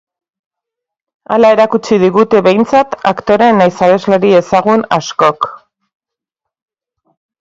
Hala 1.35 1.51
erakutsi 1.55 1.99
digute 2.03 2.41
behintzat 2.47 2.95
aktore 3.11 3.49
nahiz 3.59 3.75
abeslari 3.89 4.33
ezagun 4.41 4.87
askok. 4.99 5.47